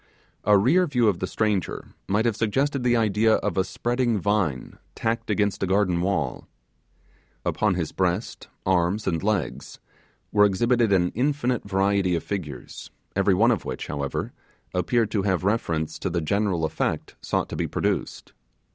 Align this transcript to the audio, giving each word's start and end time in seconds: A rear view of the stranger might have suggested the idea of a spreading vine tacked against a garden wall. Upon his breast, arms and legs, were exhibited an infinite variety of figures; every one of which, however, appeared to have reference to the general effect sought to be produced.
A 0.45 0.57
rear 0.57 0.87
view 0.87 1.07
of 1.07 1.19
the 1.19 1.27
stranger 1.27 1.89
might 2.07 2.25
have 2.25 2.35
suggested 2.35 2.81
the 2.83 2.97
idea 2.97 3.33
of 3.35 3.55
a 3.55 3.63
spreading 3.63 4.17
vine 4.17 4.79
tacked 4.95 5.29
against 5.29 5.61
a 5.61 5.67
garden 5.67 6.01
wall. 6.01 6.47
Upon 7.45 7.75
his 7.75 7.91
breast, 7.91 8.47
arms 8.65 9.05
and 9.05 9.21
legs, 9.21 9.79
were 10.31 10.43
exhibited 10.45 10.91
an 10.91 11.11
infinite 11.13 11.69
variety 11.69 12.15
of 12.15 12.23
figures; 12.23 12.89
every 13.15 13.35
one 13.35 13.51
of 13.51 13.63
which, 13.63 13.85
however, 13.85 14.33
appeared 14.73 15.11
to 15.11 15.21
have 15.21 15.43
reference 15.43 15.99
to 15.99 16.09
the 16.09 16.19
general 16.19 16.65
effect 16.65 17.15
sought 17.21 17.47
to 17.49 17.55
be 17.55 17.67
produced. 17.67 18.33